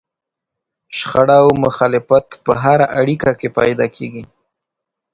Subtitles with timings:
[0.97, 4.23] شخړه او مخالفت په هره اړيکه کې پيدا کېږي.